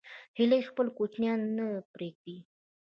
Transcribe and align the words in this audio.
هیلۍ 0.37 0.61
خپل 0.69 0.87
کوچنیان 0.97 1.39
نه 1.57 1.67
پرېږدي 1.93 2.37